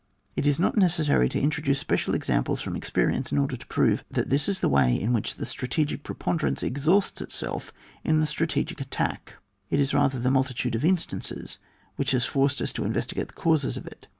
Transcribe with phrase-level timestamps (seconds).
[0.35, 4.31] It is not necessary to introduce special examples from experience in order to prove that
[4.31, 7.71] this is the way in which the strategic preponderance exhausts itself
[8.03, 9.35] in the strategic attack;
[9.69, 11.59] it is rather the multitude of instances
[11.97, 14.07] which has forced us to investigate the causes of it.